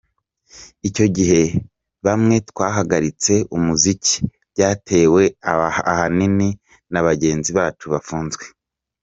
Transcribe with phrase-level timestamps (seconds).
[0.87, 1.41] Icyo gihe
[2.05, 4.15] bamwe twahagaritse umuziki,
[4.51, 5.23] byatewe
[5.91, 6.49] ahanini
[6.91, 8.45] na bagenzi bacu bafunzwe.